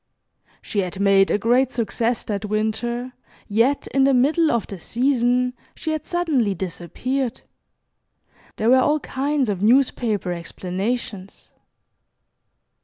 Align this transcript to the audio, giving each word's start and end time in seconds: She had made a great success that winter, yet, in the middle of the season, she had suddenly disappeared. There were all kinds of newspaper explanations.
She 0.63 0.79
had 0.79 0.99
made 0.99 1.29
a 1.29 1.37
great 1.37 1.71
success 1.71 2.23
that 2.23 2.45
winter, 2.45 3.13
yet, 3.47 3.85
in 3.93 4.03
the 4.03 4.15
middle 4.15 4.49
of 4.49 4.65
the 4.65 4.79
season, 4.79 5.53
she 5.75 5.91
had 5.91 6.07
suddenly 6.07 6.55
disappeared. 6.55 7.43
There 8.55 8.71
were 8.71 8.79
all 8.81 8.99
kinds 9.01 9.47
of 9.47 9.61
newspaper 9.61 10.31
explanations. 10.33 11.51